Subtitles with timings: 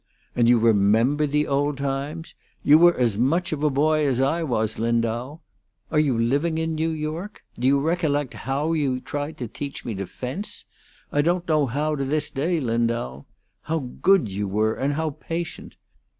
[0.35, 2.33] And you remember the old times?
[2.63, 5.41] You were as much of a boy as I was, Lindau.
[5.91, 7.43] Are you living in New York?
[7.59, 10.65] Do you recollect how you tried to teach me to fence?
[11.11, 13.25] I don't know how to this day, Lindau.
[13.61, 15.75] How good you were, and how patient!